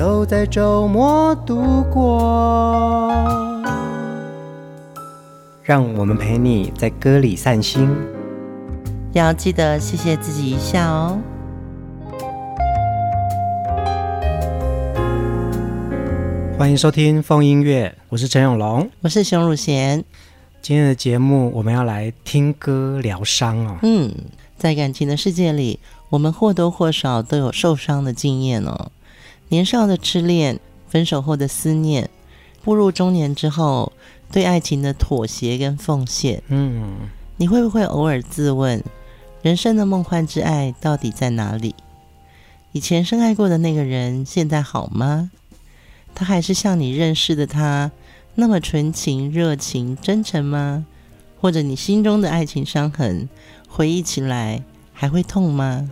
[0.00, 3.12] 都在周末度过，
[5.62, 7.86] 让我们陪你在歌里散心，
[9.12, 11.18] 要记得谢谢自己一下哦。
[16.56, 20.02] 欢迎收听风音乐，我是陈永龙，我是熊汝贤。
[20.62, 23.76] 今天的节目我们要来听歌疗伤哦。
[23.82, 24.10] 嗯，
[24.56, 25.78] 在感情的世界里，
[26.08, 28.90] 我们或多或少都有受伤的经验哦。
[29.50, 32.08] 年少的痴恋，分手后的思念，
[32.64, 33.92] 步入中年之后
[34.32, 38.82] 对爱情的妥协跟奉献，嗯，你会不会偶尔自问，
[39.42, 41.74] 人生的梦幻之爱到底在哪里？
[42.70, 45.32] 以前深爱过的那个人，现在好吗？
[46.14, 47.90] 他还是像你认识的他
[48.36, 50.86] 那么纯情、热情、真诚吗？
[51.40, 53.28] 或者你心中的爱情伤痕，
[53.68, 54.62] 回忆起来
[54.92, 55.90] 还会痛吗？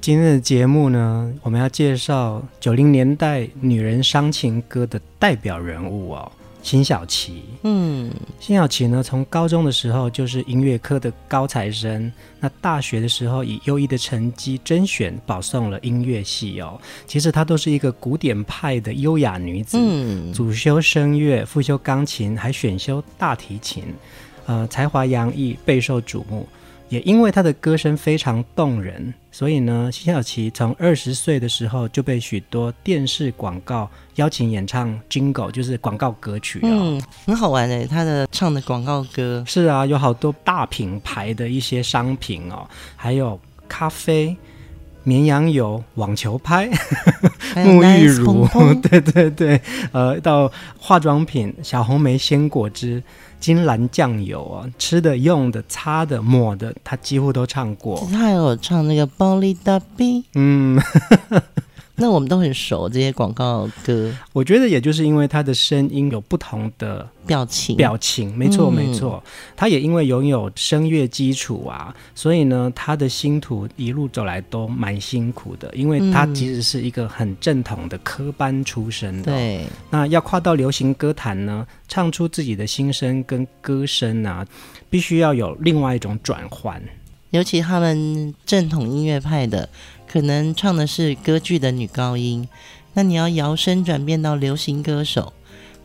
[0.00, 7.42] 今天的节目呢，我们要介绍九零年代女人伤情歌的代表人物哦，辛晓琪。
[7.64, 16.80] 嗯，辛晓琪呢，从高中的时候就是音乐科的高材生，那大学的时候以优异的成绩甄选保送了音乐系哦。
[17.06, 23.84] 其实她都是一个古典派的优雅女子，嗯，主修声乐，副修钢琴，还选修大提琴，
[24.46, 26.48] 呃，才华洋溢，备受瞩目。
[26.90, 36.68] 也因为他的歌声非常动人，所以呢，辛晓琪从二十岁的时候就被许多电视广告邀请演唱 Jingle，就是广告歌曲哦。
[36.68, 39.42] 嗯，很好玩诶，他的唱的广告歌。
[39.46, 44.36] 是啊，有好多大品牌的一些商品哦，还有咖啡、
[45.04, 46.68] 绵羊油、网球拍、
[47.54, 48.48] 沐浴乳，
[48.82, 49.60] 对对对，
[49.92, 53.00] 呃，到化妆品小红莓鲜果汁。
[53.40, 58.06] 金兰酱油啊，吃的、用的、擦的、抹的，他几乎都唱过。
[58.12, 60.78] 他还有唱那个《暴力大兵》，嗯。
[62.00, 69.22] 那我们都很熟这些广告歌，我觉得也就是因为他的声音有不同的表情，表情，没错没错。
[69.54, 79.32] 他也因为拥有声乐基础啊，所以呢，他的星途一路走来都蛮辛苦的，因为他其实是一个很正统的科班出身的。
[79.32, 84.46] 对，那要跨到流行歌坛呢，唱出自己的心声跟歌声啊，
[84.88, 86.82] 必须要有另外一种转换。
[87.30, 89.68] 尤其他们正统音乐派的，
[90.08, 92.48] 可能唱的是歌剧的女高音，
[92.94, 95.32] 那你要摇身转变到流行歌手。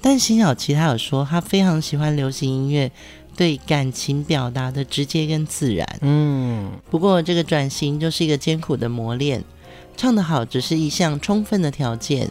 [0.01, 2.91] 但辛晓琪她有说，她非常喜欢流行音乐，
[3.35, 5.87] 对感情表达的直接跟自然。
[6.01, 9.43] 嗯，不过这个转型就是一个艰苦的磨练，
[9.95, 12.29] 唱得好只是一项充分的条件。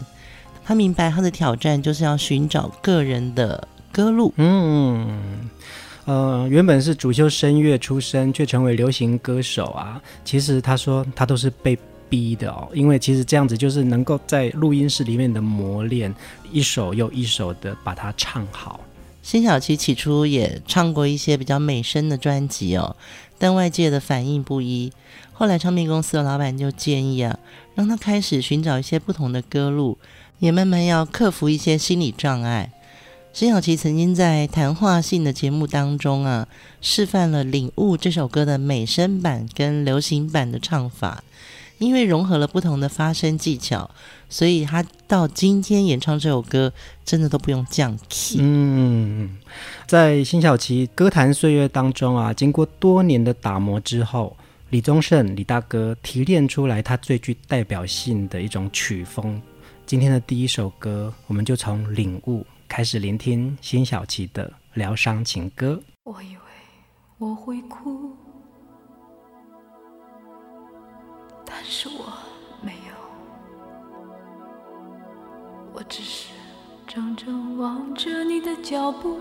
[0.64, 4.32] 她明白她的挑战就是要寻找个人的歌路。
[4.36, 5.48] 嗯。
[6.06, 10.00] 呃，原本是主修声乐出身，却成为流行歌手啊。
[10.24, 11.78] 其实他说他都是被
[12.10, 16.14] 逼的哦，因为其实这样子就是能够在录音室里面的磨练，
[16.52, 18.80] 一首又一首的把它唱好。
[19.22, 22.94] 辛晓琪起初也唱过一些比较美声的专辑哦，
[23.38, 24.92] 但外界的反应不一。
[25.32, 27.38] 后来唱片公司的老板就建议啊，
[27.74, 29.96] 让他开始寻找一些不同的歌路，
[30.38, 32.70] 也慢慢要克服一些心理障碍。
[33.34, 36.46] 辛晓琪曾经在谈话性的节目当中啊，
[36.80, 41.24] 示范了《领悟》这首歌的美声版跟流行版的唱法。
[41.78, 43.90] 因为融合了不同的发声技巧，
[44.30, 46.72] 所以他到今天演唱这首歌，
[47.04, 48.38] 真的都不用降 key。
[48.38, 49.36] 嗯，
[49.84, 54.36] 在辛晓琪歌坛岁月当中啊，经过多年的打磨之后，
[54.70, 59.42] 李宗盛李大哥提炼出来他最具代表性的一种曲风。
[59.84, 62.42] 今天的第一首歌，我们就从《领悟》。
[62.76, 65.80] 开始聆听辛晓琪的疗伤情歌。
[66.02, 66.42] 我以为
[67.18, 68.10] 我会哭，
[71.44, 72.12] 但是我
[72.60, 72.94] 没有，
[75.72, 76.32] 我只是
[76.88, 79.20] 怔怔望着你的脚步，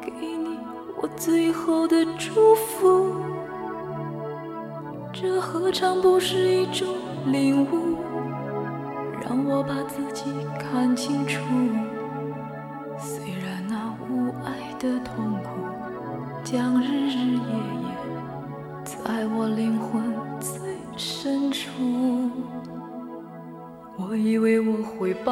[0.00, 0.58] 给你
[1.02, 3.14] 我最后的祝福。
[5.12, 6.88] 这何尝不是一种
[7.26, 7.98] 领悟？
[9.20, 10.24] 让我把自己
[10.58, 11.42] 看清楚。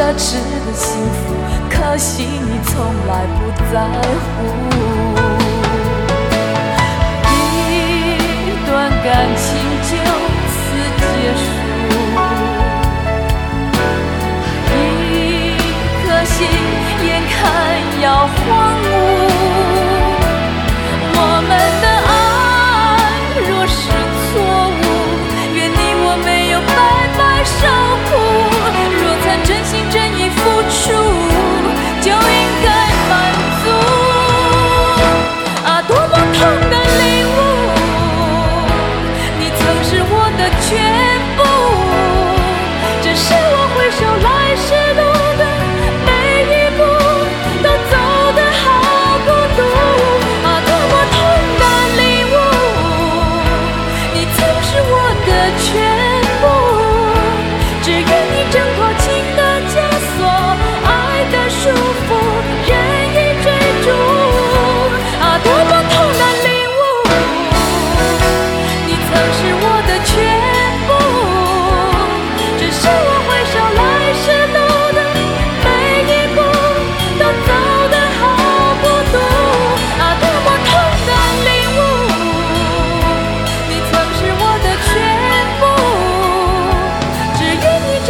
[0.00, 1.20] 奢侈的幸福，
[1.68, 2.72] 可惜你从
[3.06, 3.38] 来不
[3.70, 3.74] 在
[4.16, 4.24] 乎。
[8.46, 8.70] 一段
[9.04, 9.06] 感
[9.36, 9.44] 情
[9.90, 9.92] 就
[10.48, 10.56] 此
[10.96, 11.04] 结
[11.36, 11.44] 束。
[14.72, 14.74] 一
[16.02, 16.34] 颗心
[17.04, 17.38] 眼看
[18.00, 18.40] 要荒
[18.82, 18.88] 芜，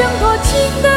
[0.00, 0.89] 挣脱情的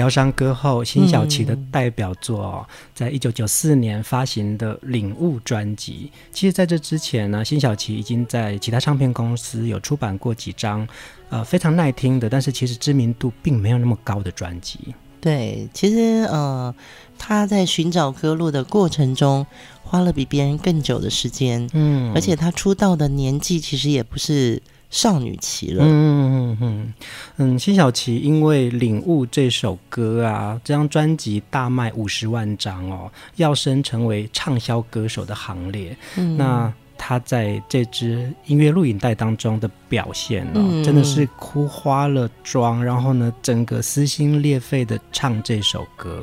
[0.00, 6.10] 疗伤歌后辛晓琪的代表作，哦，在一九九四年发行的《领悟》专辑。
[6.32, 10.88] 其实，在这之前呢，辛晓琪已经在其他唱片公司有出版过几张，
[11.28, 14.78] 呃，非常耐听的，但是其实知名度并没有那么高的专辑。
[15.20, 16.74] 对，其实呃，
[17.18, 19.46] 他在寻找歌路的过程中，
[19.82, 21.68] 花了比别人更久的时间。
[21.74, 24.62] 嗯，而且他出道的年纪其实也不是。
[24.90, 26.94] 少女期了，嗯嗯嗯
[27.36, 35.96] 嗯，辛晓琪因为领悟这首歌啊，这张专辑大卖五十万张哦，要升成为畅销歌手的行列。
[36.16, 46.22] 嗯、那她在这支音乐录影带当中的表现哦，真的是哭花了妆，然后呢，整个撕心裂肺的唱这首歌，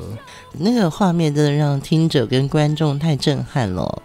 [0.52, 4.02] 那个画面真的让听者跟观众太震撼了。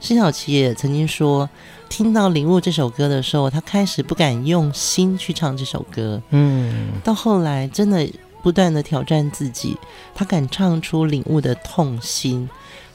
[0.00, 1.50] 辛晓琪也曾经说，
[1.88, 6.20] 听到《领悟》这首歌的时候，他开始不敢用心去唱这首歌。
[6.30, 8.08] 嗯，到后来真的
[8.42, 9.76] 不断的挑战自己，
[10.14, 12.48] 他敢唱出《领悟》的痛心。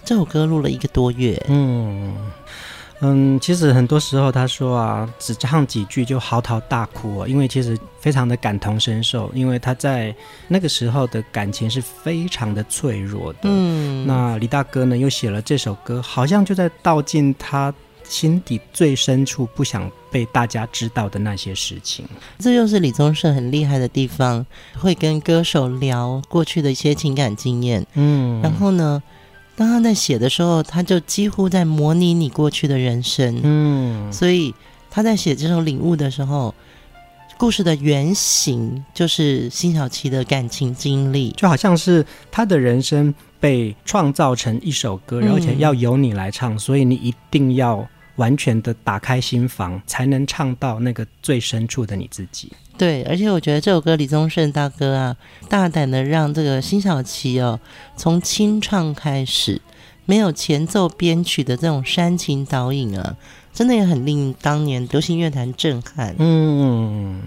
[0.06, 1.42] 这首歌录了一个多月。
[1.48, 2.16] 嗯
[3.06, 10.16] 嗯，其实很多时候他说啊，只唱几句就嚎啕大哭哦，因为其实非常的感同身受，因为他在
[10.48, 13.40] 那个时候的感情是非常的脆弱的。
[13.44, 17.74] 嗯，那李大哥呢又写了这首歌，好像就在道尽他
[18.04, 22.06] 心底最深处不想被大家知道的那些事情。
[22.40, 24.46] 这又是李宗盛很厉害的地方，
[24.78, 27.86] 会跟歌手聊过去的一些情感经验。
[27.94, 29.02] 嗯，然后呢，
[29.56, 33.40] 当他在写的时候，他就几乎在模拟你过去的人生。
[33.44, 34.54] 嗯，所以
[34.92, 36.54] 他在写这首《领悟》的时候，
[37.38, 47.86] 故事的原型就是辛晓琪的感情经历，就好像是他的人生被创造成一首歌，而且要由你来唱，嗯，所以你一定要
[48.16, 52.54] 完全的打开心房，才能唱到那个最深处的你自己。
[52.78, 55.18] 对，而且我觉得这首歌李宗盛大哥啊，
[55.50, 57.60] 大胆的让这个辛晓琪哦，
[57.98, 59.62] 从清唱开始，
[60.06, 63.18] 没有前奏编曲的这种煽情导引啊，
[63.52, 66.16] 真的也很令当年流行乐坛震撼。
[66.18, 67.20] 嗯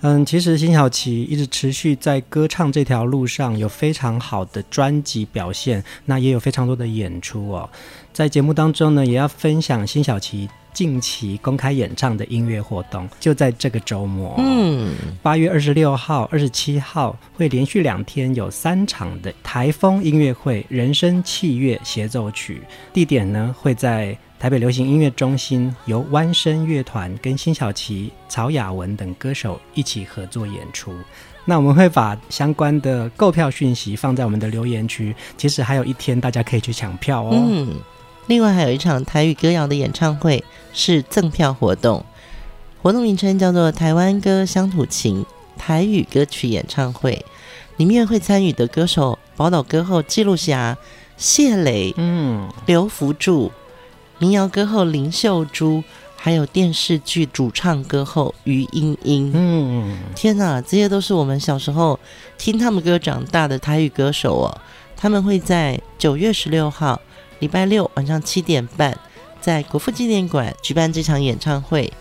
[0.00, 7.68] 嗯，其实辛晓琪一直持续在歌唱这条路上有非常好的专辑表现，那也有非常多的演出哦。
[8.18, 10.48] 在节目当中呢，也要分享辛晓琪。
[10.72, 22.60] 近期公开演唱的音乐活动就在这个周末，嗯，八月二十六号、二十七号会连续两天有三场的台风音乐会，人声器乐协奏曲，
[22.92, 30.92] 地点呢会在台北流行音乐中心，由湾声乐团跟辛晓琪、曹雅文等歌手一起合作演出。
[31.44, 37.30] 那我们会把相关的购票讯息放在我们的留言区，其实还有一天大家可以去抢票哦。
[37.32, 37.76] 嗯
[38.28, 40.44] 另外还有一场台语歌谣的演唱会
[40.74, 42.04] 是赠票活动，
[42.82, 45.24] 活动名称叫做“台湾歌乡土情”
[45.56, 47.24] 台语歌曲演唱会，
[47.78, 50.76] 里面会参与的歌手宝岛歌后纪录侠
[51.16, 53.50] 谢磊、嗯，刘福柱，
[54.18, 55.82] 民谣歌后林秀珠，
[56.14, 59.32] 还有电视剧主唱歌后于英英。
[59.34, 61.98] 嗯，天哪，这些都是我们小时候
[62.36, 64.60] 听他们歌长大的台语歌手哦。
[64.94, 67.00] 他们会在九月十六号。
[67.40, 68.98] 礼拜六晚上七点半，
[69.40, 71.92] 在国父纪念馆举办这场演唱会，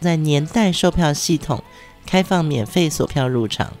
[0.00, 1.62] 在年代售票系统
[2.04, 3.72] 开放免费索票入场。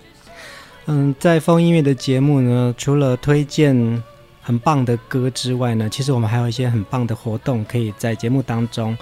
[0.86, 4.02] 嗯，在风音乐的节目呢，除了推荐
[4.40, 8.96] 很棒的歌之外呢，其实我们还有一些很棒的活动，可以在节目当中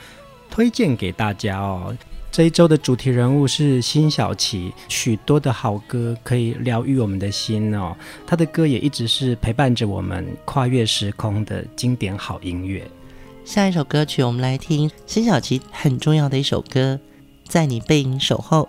[0.51, 1.97] 推荐给大家哦。
[2.31, 7.97] 这一周的主题人物是辛晓琪，许多的好歌可以疗愈我们的心哦。
[8.27, 12.89] 他的歌也一直是陪伴着我们跨越时空的经典好音乐。
[13.45, 17.01] 下一首歌曲，我们来听辛晓琪很重要的一首歌，
[17.51, 18.69] 《在你背影守候》。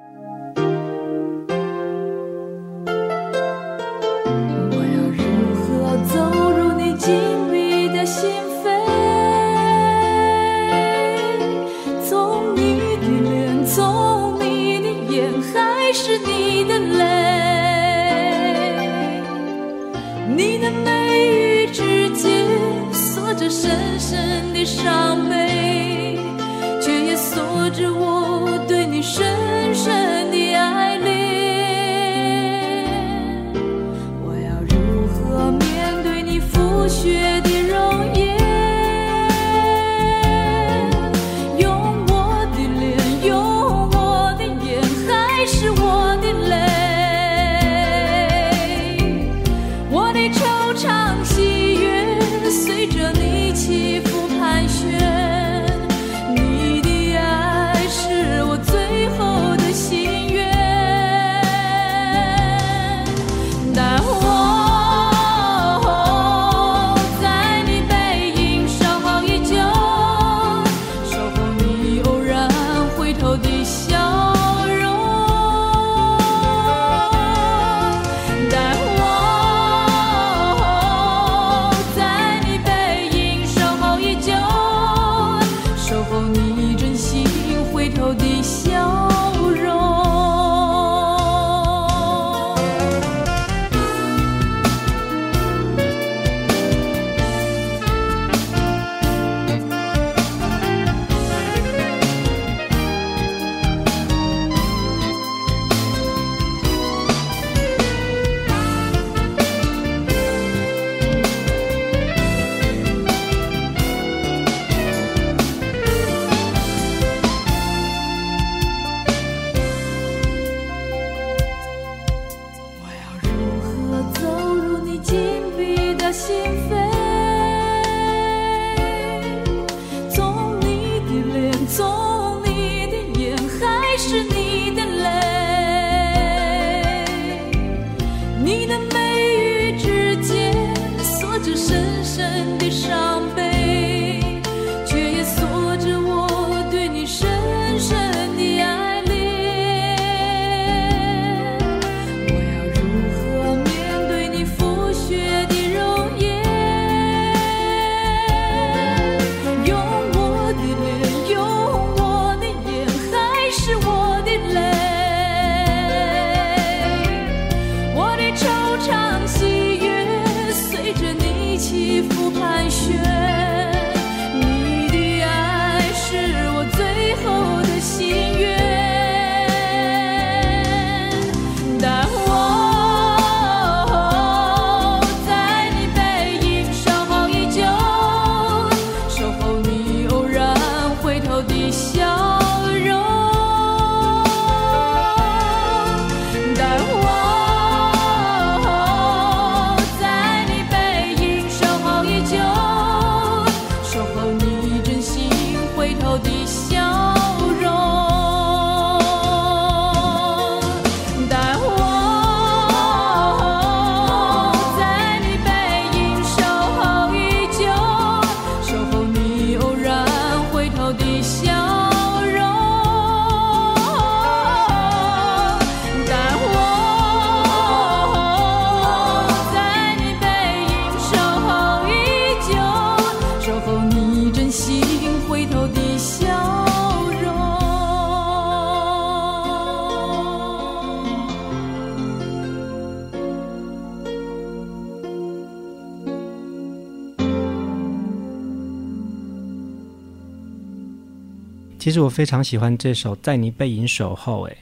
[251.90, 254.46] 其实我非常喜欢这首《在你背影守候》。
[254.48, 254.56] 哎。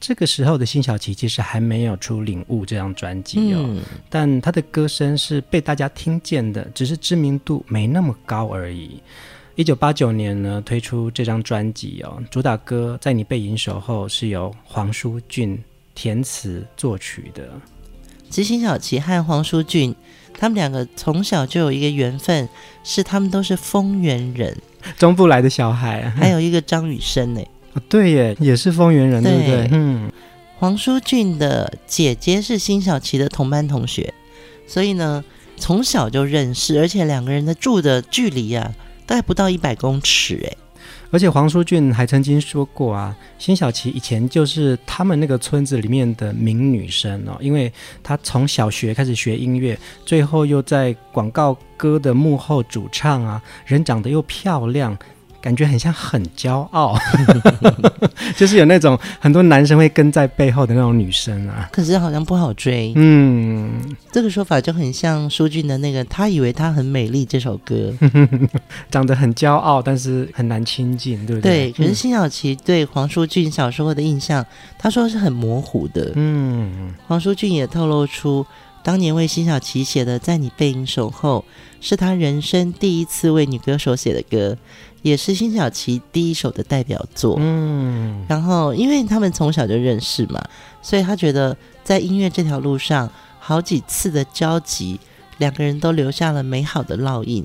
[0.00, 9.00] 这个时候的辛晓琪其实还没有出《领悟》这张专辑哦，嗯、但她的歌声是被大家听见的，只是知名度没那么高而已。
[9.54, 15.56] 一九八九年呢，推出这张专辑哦，主打歌《在你背影守候》是由黄舒骏
[15.94, 17.48] 填词作曲的。
[18.28, 19.94] 其实辛晓琪和黄舒俊
[20.38, 22.48] 他们两个从小就有一个缘分，
[22.84, 24.56] 是他们都是丰原人，
[24.98, 26.10] 中部来的小孩。
[26.10, 27.40] 还有一个张雨生呢。
[27.88, 29.68] 对耶，也是丰原人，对，对不对？
[29.72, 30.10] 嗯，
[30.58, 34.12] 黄舒俊的姐姐是辛晓琪的同班同学，
[34.66, 35.24] 所以呢，
[35.56, 38.74] 从小就认识，而且两个人的住的距离啊，
[39.06, 40.56] 大概不到一百公尺哎。
[41.10, 54.96] 而且黄舒骏还曾经说过啊，辛晓琪以前就是他们那个村子里面的名女生哦，因为她从小学开始学音乐，最后又在广告歌的幕后主唱啊，人长得又漂亮。
[55.40, 56.98] 感觉很像很骄傲，
[58.36, 61.68] 就是有那种很多男生会跟在背后的那种女生啊。
[61.72, 62.92] 可是好像不好追。
[62.96, 67.92] 嗯，这个说法就很像舒俊的那个“他以为他很美丽”这首歌，
[68.90, 71.70] 长得很骄傲，但是很难亲近，对不对？
[71.70, 71.72] 对。
[71.72, 74.44] 可是辛晓琪对黄舒俊小时候的印象，
[74.78, 76.12] 他说是很模糊的。
[76.14, 78.44] 嗯，黄舒俊也透露出，
[78.82, 81.44] 当年为辛晓琪写的《在你背影守候》，
[81.80, 84.56] 是他人生第一次为女歌手写的歌。
[85.02, 90.42] 也是辛晓琪第一首的代表作，嗯，然后因为他们从小就认识嘛，
[90.82, 94.98] 所以他觉得在音乐这条路上，好几次的交集，
[95.38, 97.44] 两个人都留下了美好的烙印。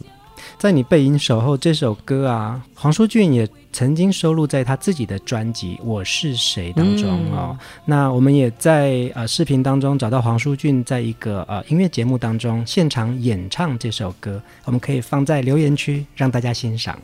[0.58, 7.50] 在你背影守候这首歌啊，黄舒骏也曾经收录在他自己的专辑《我是谁》当中哦。
[7.52, 16.98] 嗯、那我们也在呃视频当中找到黄舒骏在一个呃音乐节目当中现场演唱这首歌，我们可以放在留言区让大家欣赏。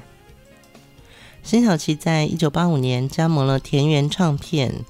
[1.47, 4.83] 辛晓琪在一九八五年加盟了田园唱片，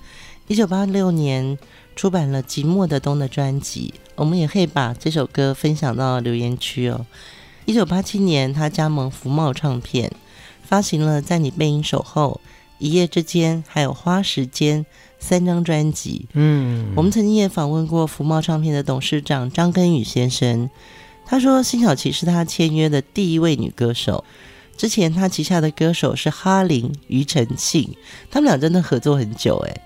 [0.47, 1.55] 一九八六年
[1.95, 7.05] 出版了《寂寞的冬》的专辑，我们也可以把这首歌分享到留言区哦。
[7.65, 10.11] 一九八七年，他加盟福茂唱片，
[10.63, 12.41] 发行了《在你背影守候》、
[12.79, 14.83] 《一夜之间》还有《花时间》
[15.19, 16.25] 三张专辑。
[16.33, 20.71] 嗯，我们曾经也访问过福茂唱片的董事长张根宇先生，
[21.23, 24.23] 他说辛晓琪是他签约的第一位女歌手。
[24.77, 27.95] 之前他旗下的歌手是哈林、庾澄庆，
[28.29, 29.81] 他们俩真的合作很久诶。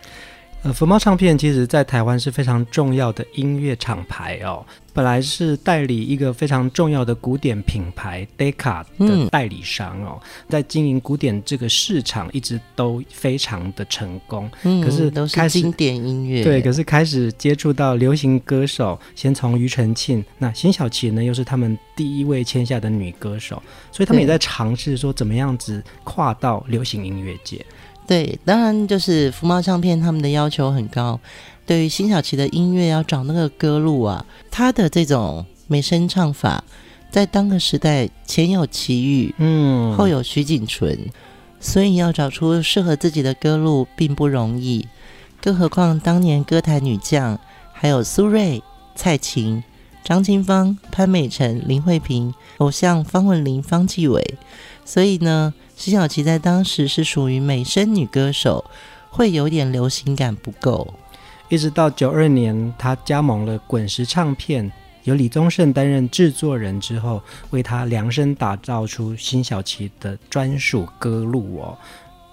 [0.64, 4.64] 呃，福茂唱片其实在台湾是非常重要的音乐厂牌哦。
[4.94, 14.48] 本来是代理一个非常重要的古典品牌 Decca 的代理商哦，嗯、在经营古典这个市场一直都非常的成功。
[14.62, 16.44] 嗯，可是都是经典音乐。
[16.44, 23.60] 对，可是开始接触到流行歌手，先从庾澄庆，那辛晓琪呢又是他们第一位签下的女歌手，
[23.92, 27.66] 所以他们也在尝试说怎么样子跨到流行音乐界。
[28.12, 31.18] 对，当然就是福茂唱片他们的要求很高。
[31.66, 36.62] 对于辛晓琪的音乐要找那个歌路啊，他的这种美声唱法，
[37.10, 41.00] 在当个时代前有齐豫，嗯，后有徐锦纯，
[41.62, 44.86] 所以要找出适合自己的歌路并不容易。
[45.42, 47.40] 更何况当年歌坛女将
[47.72, 48.62] 还有苏芮、
[48.94, 49.64] 蔡琴、
[50.04, 54.22] 张清芳、潘美辰、林慧萍，偶像方文琳、方季韦，
[54.84, 58.64] 所以呢，辛晓琪在当时是属于美声女歌手，
[59.10, 60.94] 会有点流行感不够。
[61.50, 64.72] 一直到九二年，她加盟了滚石唱片，
[65.06, 71.76] 由李宗盛担任制作人之后，为她量身打造出辛晓琪的专属歌路哦，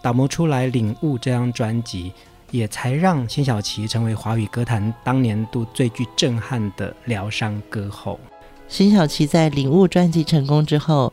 [0.03, 2.13] 打磨出来《领悟》这张专辑，
[2.51, 8.21] 也才让辛晓琪成为华语歌坛当年度最具震撼的疗伤歌后。
[8.69, 11.11] 辛晓琪在《领悟》专辑成功之后，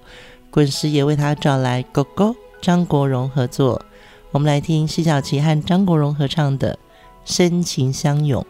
[0.56, 3.82] 滚石也为他找来狗狗张国荣合作，
[4.32, 6.80] 我们来听辛晓琪和张国荣合唱的。
[7.26, 8.46] 深情相拥，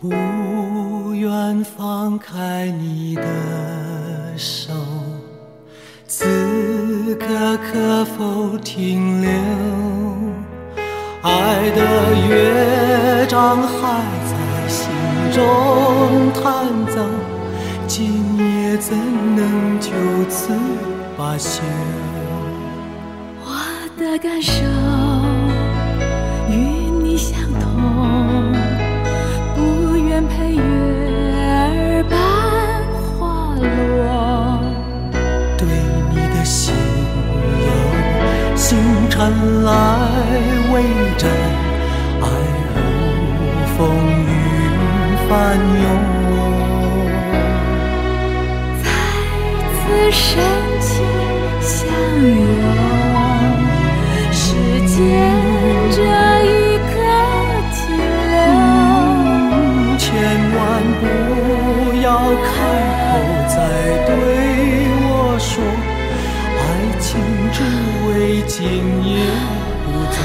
[0.00, 3.22] 不愿放开你的
[4.36, 4.72] 手，
[6.08, 9.30] 此刻可否停留？
[11.22, 11.80] 爱的
[12.28, 14.88] 乐章还在心
[15.30, 17.00] 中弹奏，
[17.88, 18.96] 今夜怎
[19.36, 19.90] 能就
[20.28, 20.52] 此
[21.16, 21.62] 罢休？
[23.44, 23.48] 我
[23.96, 24.64] 的感受
[26.50, 26.54] 与
[27.02, 28.52] 你相同，
[29.54, 30.60] 不愿陪月
[31.46, 32.18] 儿伴
[33.16, 34.60] 花落。
[35.56, 35.66] 对
[36.10, 36.74] 你的心
[37.62, 37.68] 有
[38.56, 38.76] 星
[39.08, 39.14] 辰
[39.64, 39.70] 来
[40.72, 40.82] 为
[41.16, 41.30] 证，
[42.20, 42.24] 爱
[42.74, 42.76] 如
[43.78, 43.78] 风
[44.26, 44.28] 雨
[45.28, 45.95] 翻涌。
[50.10, 50.38] 深
[50.80, 50.90] 情
[51.60, 51.88] 相
[52.22, 52.38] 拥，
[54.32, 54.44] 时
[54.86, 54.96] 间
[55.90, 55.98] 这
[56.44, 56.92] 一刻
[57.72, 57.76] 停
[58.30, 58.36] 留，
[59.98, 60.04] 千
[60.54, 60.58] 万
[61.00, 61.02] 不
[62.02, 62.06] 要
[62.44, 62.48] 开
[63.12, 63.12] 口
[63.48, 63.54] 再
[64.06, 64.08] 对
[65.02, 65.06] 我
[65.38, 65.50] 说。
[66.58, 66.60] 爱
[67.00, 67.06] 情
[67.52, 67.56] 只
[68.08, 68.10] 为
[68.46, 68.56] 今
[69.04, 69.10] 夜
[69.84, 70.18] 不早，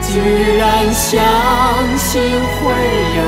[0.00, 0.08] 既
[0.58, 0.60] 然
[0.92, 1.08] 相
[1.96, 2.58] 信会
[3.16, 3.20] 有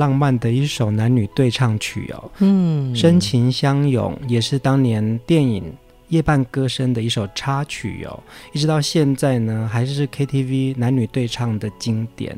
[0.00, 5.62] 浪漫的一首男女对唱曲哦，嗯，深情相拥也是当年电影
[6.08, 8.18] 《夜半歌声》的一首插曲哦，
[8.54, 12.34] 一直到现在呢，还是 KTV 男女对唱的经典。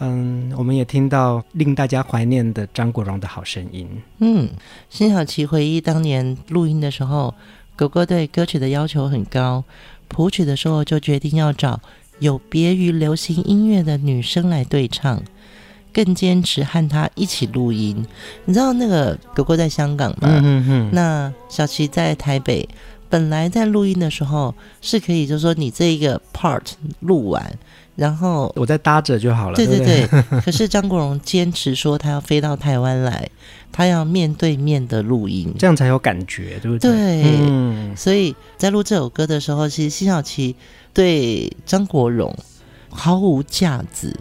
[0.00, 3.88] 嗯，我们也听到令大家怀念的张国荣的好声音。
[4.18, 4.50] 嗯，
[4.90, 7.34] 辛晓琪回忆当年录音的时候，
[7.74, 9.64] 狗狗对歌曲的要求很高，
[10.08, 11.80] 谱曲的时候就决定要找
[12.18, 15.22] 有别于流行音乐的女生来对唱。
[15.96, 18.04] 更坚持和他一起录音，
[18.44, 20.28] 你知道那个狗狗在香港吗？
[20.44, 22.68] 嗯嗯，那小琪在台北，
[23.08, 26.60] 本来在录音的时候是可以，就是说你这一个 part
[27.00, 27.50] 录完，
[27.94, 29.56] 然后我再搭着就好了。
[29.56, 30.06] 对对对。
[30.06, 33.26] 对对 可是张国荣坚持说他要飞到台湾来，
[33.72, 36.90] 他要面对面的录音，这样才有感觉，对不对？
[36.90, 37.22] 对。
[37.40, 37.96] 嗯。
[37.96, 40.54] 所以在录这首歌的时候，其实辛晓琪
[40.92, 42.36] 对张国荣
[42.90, 44.14] 毫无架子，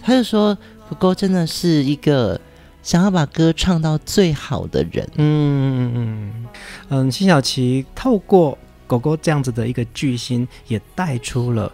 [0.00, 0.56] 他就说。
[0.90, 2.40] 狗狗真的是一个
[2.82, 5.06] 想要把歌唱到最好的人。
[5.16, 6.48] 嗯嗯嗯
[6.88, 11.70] 嗯，辛晓琪透过狗狗这样子的一个巨星，也带出了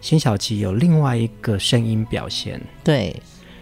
[0.00, 2.60] 辛晓琪有另外一个声音表现。
[2.82, 3.14] 对，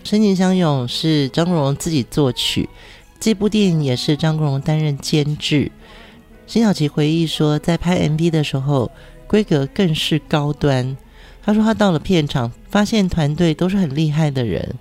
[0.09, 2.69] 《深情相拥》是张国荣自己作曲，
[3.19, 5.71] 这部电影也是张国荣担任监制。
[6.47, 8.91] 辛晓琪回忆说，在拍 MV 的时候，
[9.27, 10.97] 规格更是高端。
[11.45, 14.77] 他说他到了片场，发现团队都是很厉害的人。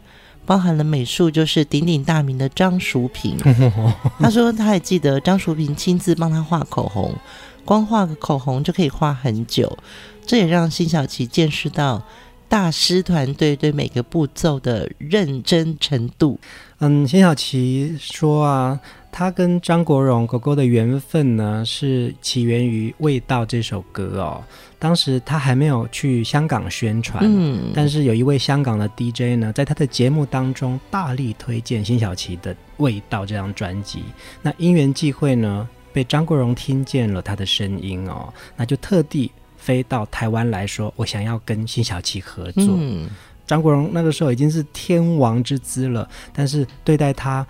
[0.51, 3.37] 包含了美术，就是鼎鼎大名的张淑平。
[4.19, 7.15] 他说他还记得张淑平亲自帮他画口红，
[7.63, 9.77] 光画个口红就可以画很久。
[10.25, 12.03] 这也让辛晓琪见识到
[12.49, 16.37] 大师团队对每个步骤的认真程度。
[16.79, 18.77] 嗯，辛晓琪说啊。
[19.12, 24.41] 他跟张国荣狗狗的缘分呢，是起源于《味道》这首歌哦。
[24.80, 34.02] 当时他还没有去香港宣传，嗯，但是有一位香港的 DJ 呢，在他的节目当中大力推荐辛晓琪的《味道》这张专辑。
[34.41, 42.65] 那因缘际会呢，被张国荣听见了他的声音哦，那就特地飞到台湾来说，我想要跟辛晓琪合作。
[42.69, 43.10] 嗯，
[43.45, 47.45] 张国荣那个时候已经是天王之姿了，但是对待他。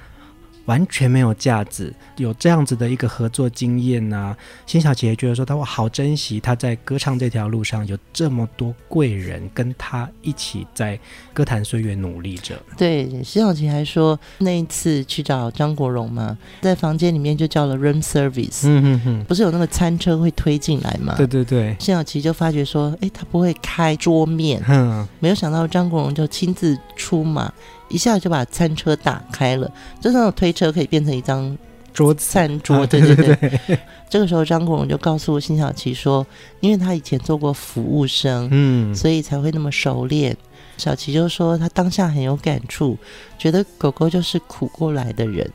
[0.65, 4.37] 完全没有架子，有这样子的一个合作经验呢、啊。
[4.65, 10.99] 辛晓琪也觉得说，他会好珍惜他在歌唱这条路上有这么多贵人跟他一起在
[11.33, 12.61] 歌坛岁月努力着。
[12.77, 21.15] 对，辛晓琪还说那一次去找张国荣嘛，在房间里面就叫了 room service，嗯哼哼，不是有那个餐车会推进来吗？
[21.17, 27.51] 对对对，辛晓琪就发觉说，哎，他不会开桌面，嗯，没有想到张国荣就亲自出马。
[27.91, 31.57] 一下就把餐车打开了，就那种推车可以变成一张
[31.93, 33.77] 桌子餐桌，对对对。
[34.09, 36.25] 这个时候张国荣就告诉辛晓琪说，
[36.59, 40.35] 因为他以前做过服务生，嗯，所以才会那么熟练。
[40.77, 42.97] 小琪就说他当下很有感触，
[43.37, 45.47] 觉得狗狗就是苦过来的人，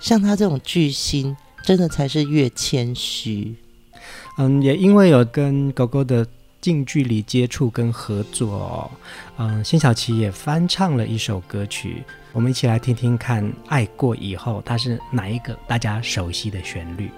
[0.00, 3.54] 像他这种巨星，真的才是越谦虚。
[4.38, 6.26] 嗯，也因为有跟狗狗的。
[6.62, 8.90] 近距离接触跟合作哦，
[9.36, 13.52] 嗯，辛晓琪也翻唱了一首歌曲，我们一起来听听看。
[13.66, 17.10] 爱过以后，它是哪一个大家熟悉的旋律？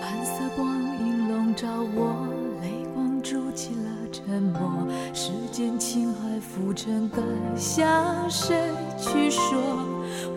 [0.00, 0.68] 蓝色光
[1.00, 1.66] 影笼罩
[1.96, 2.28] 我，
[2.62, 7.20] 泪光筑起了沉默，时间轻海浮沉，该
[7.56, 8.54] 向谁
[8.96, 9.60] 去说？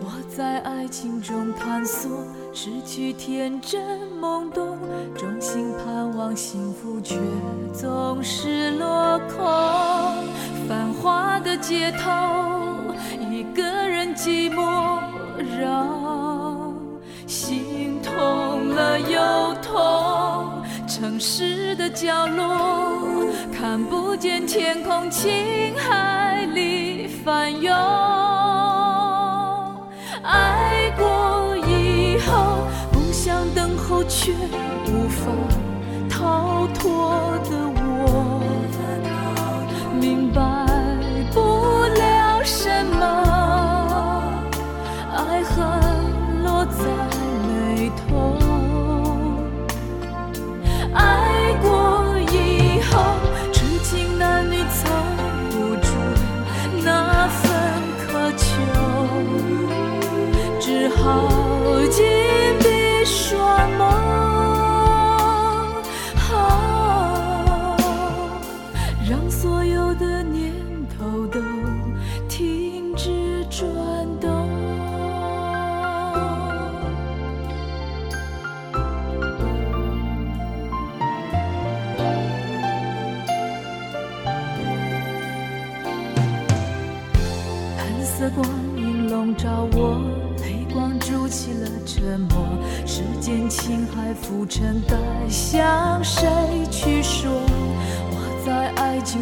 [0.00, 2.10] 我在爱情中探索，
[2.60, 4.76] 失去天真懵懂，
[5.14, 7.14] 衷心盼望幸福，却
[7.72, 9.46] 总是落空。
[10.66, 12.10] 繁华的街头，
[13.30, 14.98] 一个人寂寞，
[15.56, 16.74] 让
[17.28, 20.60] 心痛了又痛。
[20.88, 23.24] 城市的角落，
[23.56, 25.32] 看不见天空，情
[25.76, 28.27] 海里翻涌。
[34.08, 34.32] 却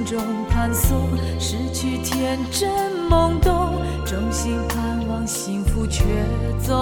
[0.06, 0.16] 中
[0.48, 0.96] 探索，
[1.40, 2.70] 失去天真
[3.10, 6.04] 懵懂，衷心盼望幸福，却
[6.62, 6.76] 总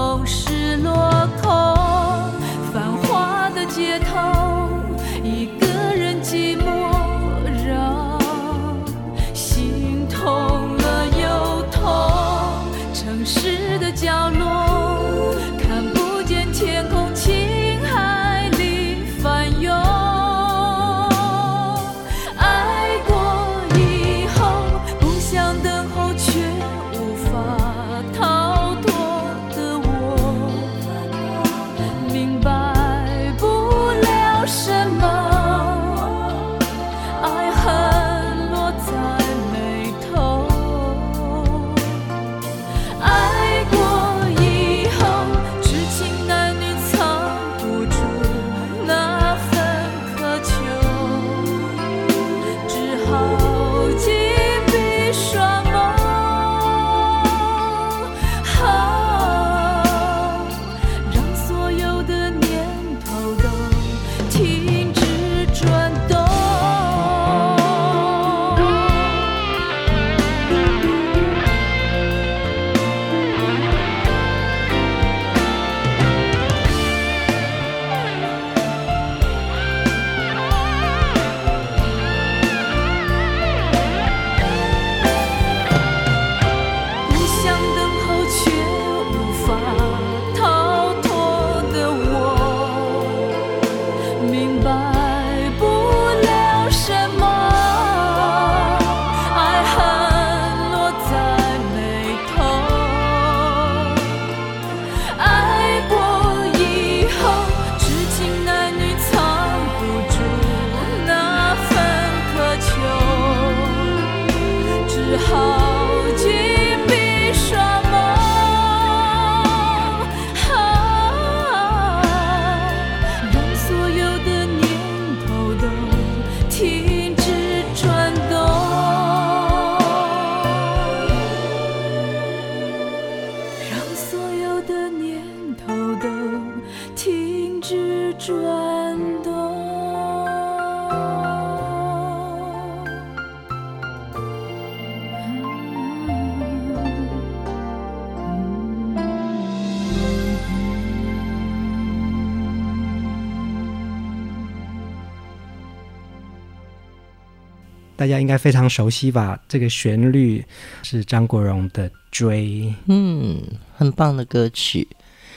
[158.04, 159.40] 大家应该非常熟悉吧？
[159.48, 160.44] 这个旋律
[160.82, 162.44] 是张国荣的《追》，
[162.84, 163.40] 嗯，
[163.74, 164.86] 很棒的歌曲。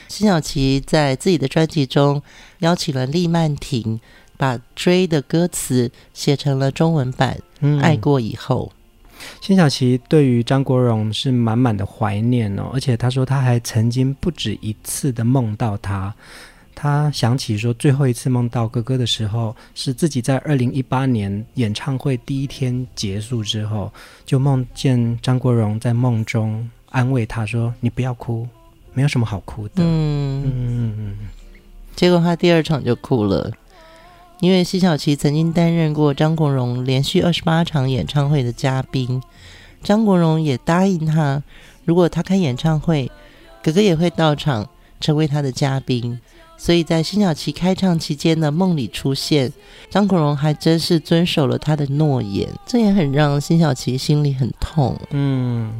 [0.10, 2.21] 辛晓琪在自己的专辑中
[2.60, 4.01] 邀请了李曼婷，
[4.36, 7.39] 把《追》的歌词写成了中文版。
[7.62, 8.73] 嗯，爱过以后，
[9.39, 16.13] 辛晓琪对于张国荣是满满的怀念哦，而且他说他还曾经不止一次的梦到他。
[16.79, 23.91] 他想起说，最后一次梦到哥哥的时候，是自己在二零一八年演唱会第一天结束之后，
[24.27, 28.47] 就梦见张国荣在梦中安慰他说：“你不要哭，
[28.93, 31.17] 没有什么好哭的。”嗯嗯嗯。
[31.95, 33.51] 结果他第二场就哭了，
[34.39, 39.19] 因为奚晓琪曾经担任过张国荣连续二十八场演唱会的嘉宾，
[39.81, 41.41] 张国荣也答应他，
[41.85, 43.11] 如果他开演唱会，
[43.63, 46.19] 哥哥也会到场成为他的嘉宾。
[46.58, 49.52] 所以在辛晓琪开唱期间的梦里出现，
[49.89, 55.00] 张国荣还真是遵守了他的诺言，这也很让辛晓琪心里很痛。
[55.12, 55.72] 嗯，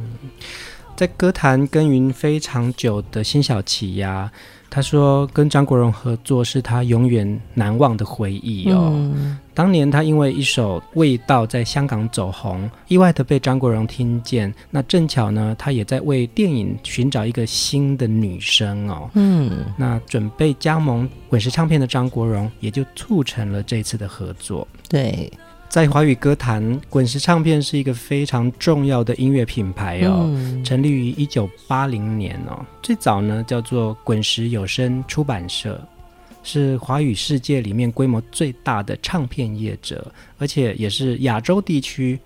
[0.96, 4.30] 在歌坛耕耘非常久的辛晓琪呀。
[4.70, 8.92] 他说：“跟张国荣合作是他永远难忘的回忆哦。
[8.94, 14.52] 嗯、当年他因为一首《味道》在香港走红，意外的被张国荣听见。
[14.70, 19.10] 那正巧呢，他也在为电影寻找一个新的女生哦。
[19.14, 24.68] 嗯，那准备加盟滚石唱片的张国荣，也就促成了这次的合作。
[24.88, 25.32] 对。”
[25.68, 30.24] 在华语歌坛，滚石唱片是一个非常重要的音乐品牌哦。
[30.24, 35.78] 嗯、成立于一九八零年哦，最早呢叫做滚石有声出版社，
[36.42, 42.18] 是华语世界里面规模最大的唱片业者，而且也是亚洲地区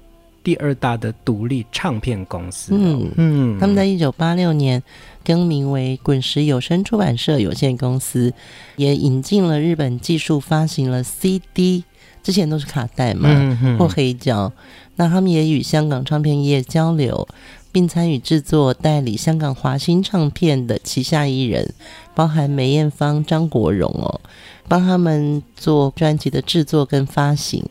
[0.45, 2.73] 第二大的独立唱片公司。
[2.77, 4.81] 嗯嗯，他们在一九八六年
[5.25, 8.33] 更名为滚石有声出版社有限公司，
[8.77, 11.83] 也引进了日本技术，发行了 CD。
[12.23, 14.53] 之前都是卡带嘛，嗯、哼或黑胶。
[14.97, 17.27] 那他们也与香港唱片业交流，
[17.73, 21.73] 并参与制作、代理香港华星唱片的旗下艺人，
[22.15, 24.21] 包含梅艳芳、张国荣哦，
[24.69, 27.65] 帮他们做专辑的制作跟发行。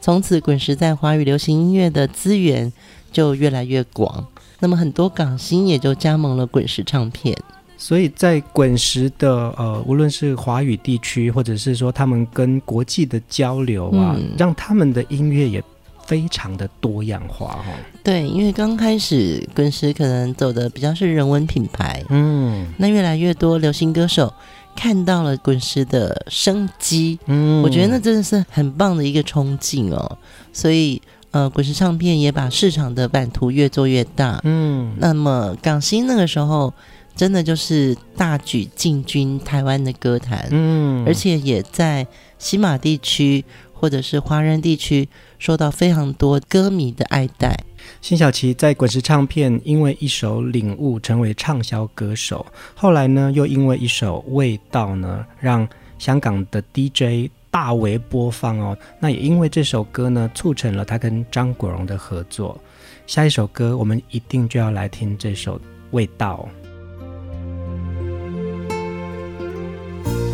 [0.00, 2.72] 从此，滚石在华语流行音乐的资源
[3.10, 4.26] 就越来越广。
[4.58, 7.36] 那么，很多港星也就加盟了滚石唱片。
[7.84, 15.62] 所以在滚石的呃，无论是华语地区，或者是说他们跟国际的交流啊，嗯、让他们的音乐也
[16.06, 17.74] 非常的多样化哈、哦。
[18.02, 24.32] 对，因为刚开始滚石可能走的比较是人文品牌，嗯，那越来越多流行歌手
[24.74, 30.18] 看到了滚石的生机，嗯，我觉得那真的是很棒的一个冲劲哦。
[30.54, 36.72] 所以呃，滚石唱片也把市场的版图越做越大，嗯，那么港星那个时候。
[37.14, 42.06] 真的就是大举进军台湾的歌坛，嗯，而且也在
[42.38, 45.08] 西马地区或者是华人地区
[45.38, 47.54] 受到非常多歌迷的爱戴。
[48.00, 52.44] 辛晓琪在滚石唱片因为一首《领悟》成为畅销歌手，
[52.74, 58.76] 后来呢又因为一首《味道》呢让香港的 DJ 大为播放哦。
[58.98, 62.58] 那也因为这首歌呢促成了他跟张国荣的合作。
[63.06, 65.58] 下一首歌我们一定就要来听这首
[65.90, 66.48] 《味道》。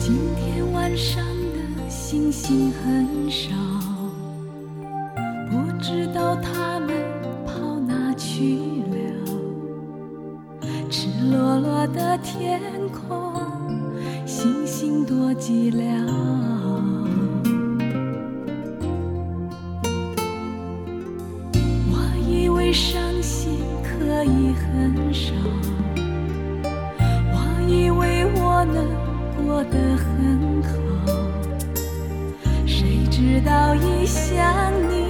[0.01, 1.22] 今天晚上
[1.53, 3.51] 的星星很少，
[5.51, 6.96] 不知道他们
[7.46, 8.57] 跑哪去
[8.90, 8.96] 了。
[10.90, 13.30] 赤裸裸的天空，
[14.26, 15.84] 星星多寂寥。
[21.92, 21.94] 我
[22.26, 25.34] 以为伤心可以很少，
[27.34, 27.36] 我
[27.68, 28.82] 以为我能
[29.47, 30.70] 过得很好。
[32.66, 35.09] 谁知道一想你，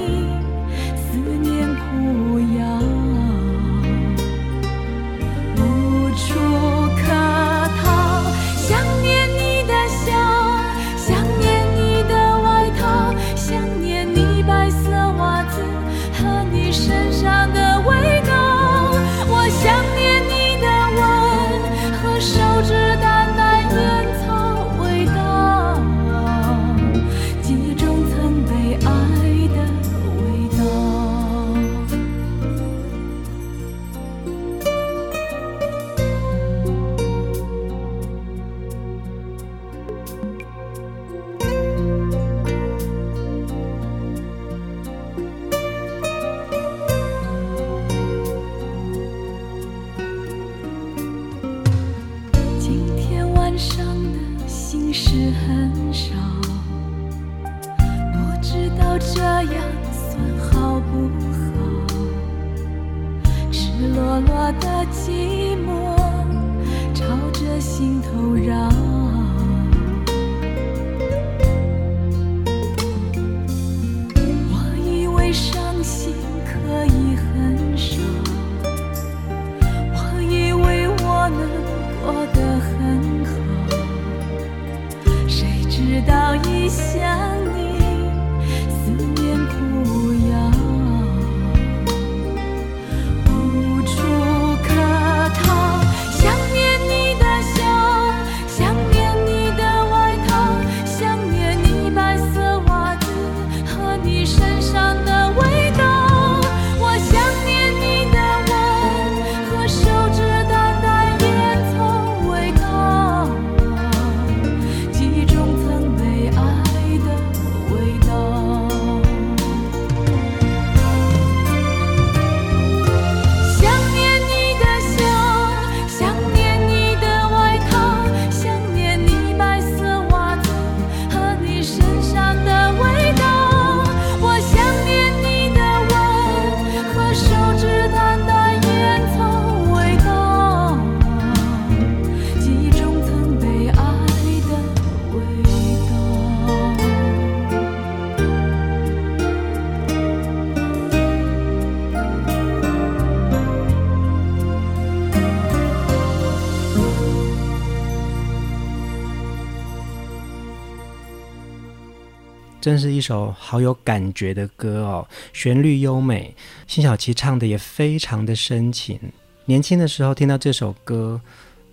[162.61, 166.35] 真是一首好有感觉的歌哦，旋律优美，
[166.67, 169.01] 辛晓琪唱的也非常的深情。
[169.47, 171.19] 年轻的时候听到这首歌，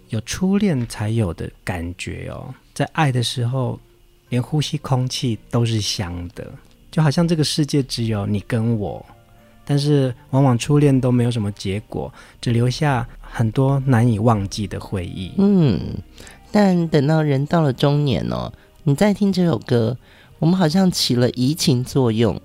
[0.09, 3.77] 有初恋才有的感觉哦，在爱的时候，
[4.29, 6.49] 连呼吸空气都是香的，
[6.89, 9.05] 就好像这个世界只有你跟我。
[9.65, 15.33] 但是往往初恋都没有什么结果，只留下很多难以忘记的回忆。
[15.37, 15.77] 嗯，
[16.49, 18.49] 但等到人到了中年哦，
[18.83, 19.97] 你再听这首歌。
[20.39, 22.39] 我们好像起了移情作用，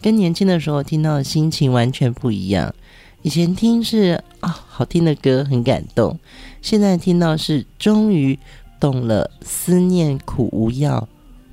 [0.00, 2.74] 跟年轻的时候听到的心情完全不一样。
[3.22, 6.18] 以前听是啊、哦，好听的歌很感动，
[6.62, 8.38] 现在听到是终于
[8.78, 11.08] 懂了，思念苦无药，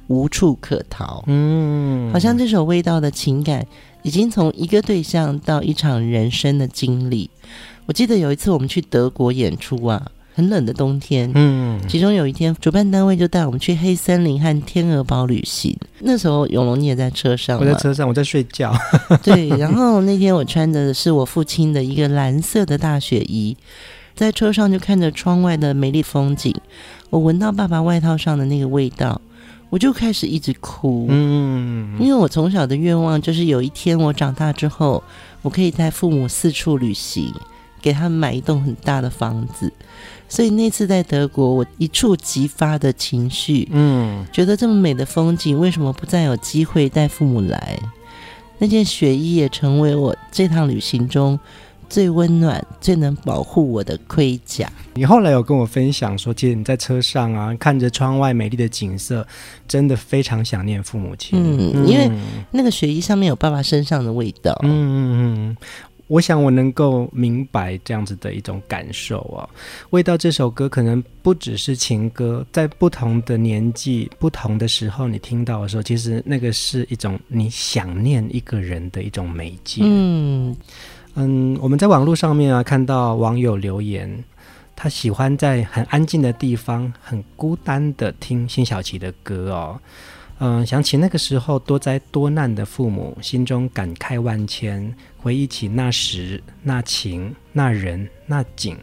[0.07, 1.23] 无处可逃。
[1.27, 3.65] 嗯，好像这首味道的情感
[4.01, 7.29] 已经从一个对象到一场人生的经历。
[7.85, 10.11] 我记得有一次我们去德国演出啊。
[10.35, 15.77] 很冷的冬天，嗯，其中有一天，主办单位就带我们去黑森林和天鹅堡旅行。
[15.99, 18.73] 那时候，永龙你也在车上，我在车上，我在睡觉。
[19.21, 23.55] 对，然后那天我穿的是我父亲的一个蓝色的大雪衣，
[24.15, 26.51] 在车上就看着窗外的美丽风景，
[27.11, 29.21] 我闻到爸爸外套上的那个味道，
[29.69, 31.05] 我就开始一直哭。
[31.09, 35.03] 嗯，因为我从小的愿望就是有一天我长大之后，
[35.43, 37.31] 我可以带父母四处旅行，
[37.79, 39.71] 给他们买一栋很大的房子。
[40.33, 47.77] 所以那次在德国，我一触即发的情绪，嗯，觉得这么美的风景，为什么不再有机会带父母来？
[48.57, 51.39] 那件雪衣也成为我这趟旅行中
[51.87, 54.67] 最温暖、最能保护我的盔甲。
[54.95, 59.23] 你后来有跟我分享说，其实你在车上啊，看着窗外美丽的景色，
[59.67, 61.39] 真的非常想念父母亲。
[61.39, 62.09] 嗯，因为
[62.49, 64.59] 那个雪衣上面有爸爸身上的味道。
[64.63, 64.97] 嗯嗯
[65.51, 65.57] 嗯。
[66.07, 69.49] 我想我能够明白这样子的一种感受啊，
[69.91, 79.81] 味道这首歌可能不只是情歌，在不同的年纪、不同的时候，你听到的时候，其实那个是一种你想念一个人的一种媒介。
[79.83, 80.55] 嗯
[81.15, 84.23] 嗯，我们在网络上面啊看到网友留言，
[84.75, 89.79] 他喜欢在很安静的地方、很孤单的听辛晓琪的歌哦。
[90.39, 94.93] 嗯，想起那个时候多灾多难的父母，心中感慨万千。
[95.23, 98.77] 回忆起那时那情那人那景，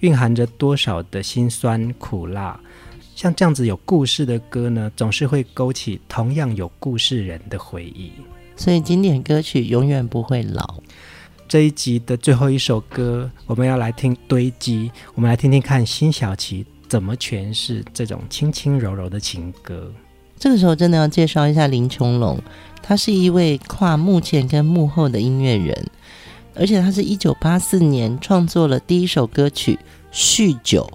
[0.00, 2.58] 蕴含着多少的辛酸苦辣。
[3.14, 8.10] 像这样子有故事的歌呢，总是会勾起同样有故事人的回忆。
[8.56, 10.82] 所以经典歌曲永远不会老。
[11.46, 19.92] 这一集的最后一首歌，我们要来听《堆积》，我们来听听看辛晓琪怎么诠释这种轻轻柔柔的情歌。
[20.38, 22.38] 这个时候真的要介绍一下林琼龙，
[22.82, 25.74] 他是一位跨幕前跟幕后的音乐人，
[26.54, 29.78] 而且他是一九八四年创作了第一首歌曲
[30.14, 30.86] 《酗酒》，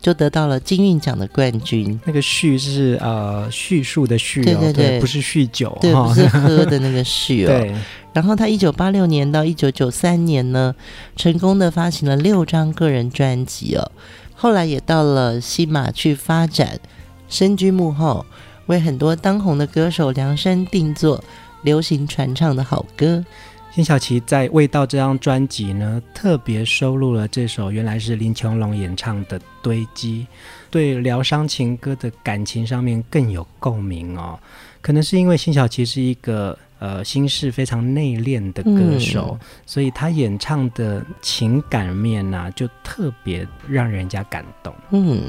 [0.00, 1.98] 就得到了金韵奖的冠军。
[2.04, 7.48] 那个叙是呃叙述的叙，对对对，不是酗酒，对，不是喝的那个叙哦。
[7.58, 7.74] 对。
[8.12, 10.74] 然后他一九八六年到一九九三年呢，
[11.16, 13.90] 成功的发行了六张个人专辑哦，
[14.34, 16.78] 后来也到了西马去发展，
[17.26, 18.26] 身居幕后。
[18.66, 21.22] 为很多当红的歌手量身定做
[21.62, 23.24] 流行传唱的好歌。
[23.72, 30.26] 辛晓琪在《味道》这张专辑呢，特别收录了这首原来是林琼龙演唱的《堆积》。
[30.70, 34.38] 对疗伤情歌的感情上面更有共鸣哦。
[34.82, 44.74] 可能是因为辛晓琪是一个呃心事非常内敛的歌手，嗯、所以他演唱的情感面呢、啊，就特别让人家感动。
[44.90, 45.22] 嗯，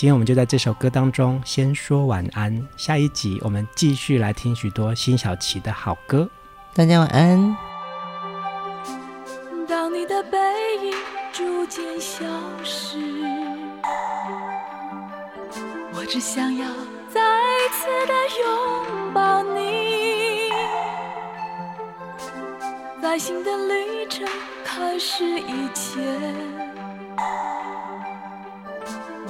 [0.00, 6.26] 今天我们就在这首歌当中先说晚安，下一集我们继续来听许多辛晓琪的好歌。
[6.72, 7.54] 大家晚安。
[9.68, 10.38] 当你的背
[10.82, 10.94] 影
[11.34, 12.24] 逐渐消
[12.64, 12.96] 失，
[15.92, 16.66] 我只想要。
[17.12, 17.20] 再
[17.70, 20.50] 次的拥抱你，
[23.02, 24.26] 在新的旅程
[24.64, 26.34] 开始以前，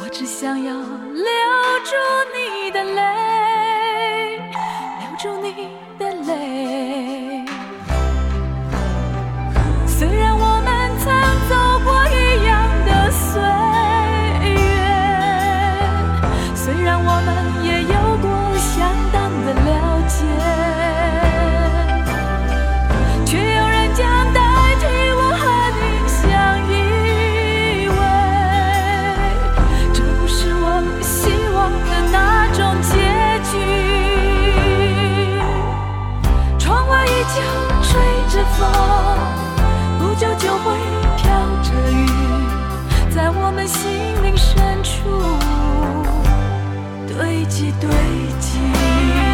[0.02, 0.82] 我只想要留
[1.84, 1.94] 住
[2.34, 4.38] 你的泪，
[4.98, 5.89] 留住你。
[37.20, 37.22] 依
[37.82, 38.00] 吹
[38.30, 38.66] 着风
[39.98, 40.72] 不久就会
[41.18, 41.28] 飘
[41.62, 42.06] 着雨
[43.14, 43.90] 在我们心
[44.22, 45.10] 灵深处
[47.06, 47.90] 堆积堆
[48.40, 49.29] 积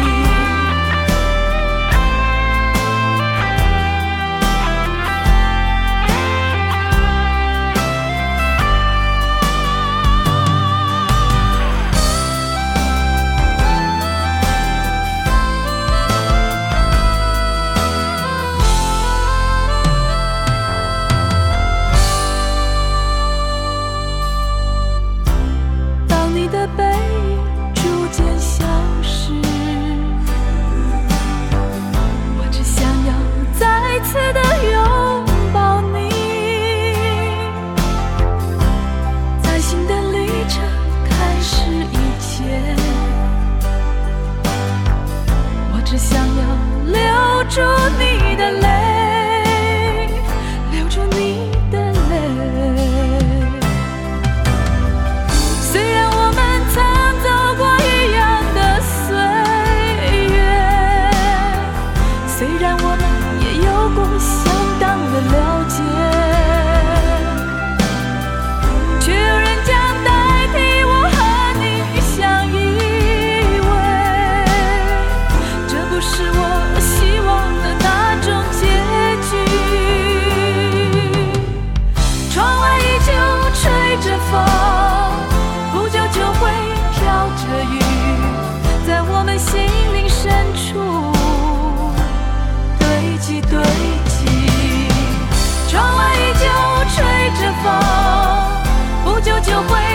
[99.63, 99.86] 会